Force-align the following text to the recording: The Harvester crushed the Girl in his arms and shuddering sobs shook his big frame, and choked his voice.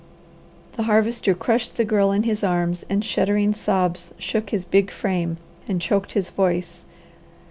The 0.77 0.83
Harvester 0.89 1.35
crushed 1.35 1.77
the 1.77 1.85
Girl 1.85 2.11
in 2.11 2.23
his 2.23 2.43
arms 2.43 2.83
and 2.89 3.05
shuddering 3.05 3.53
sobs 3.53 4.15
shook 4.17 4.49
his 4.49 4.65
big 4.65 4.89
frame, 4.89 5.37
and 5.67 5.79
choked 5.79 6.13
his 6.13 6.29
voice. 6.29 6.85